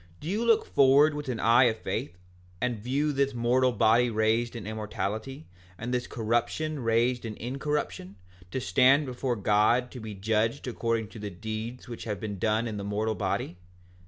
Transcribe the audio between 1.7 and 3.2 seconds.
faith, and view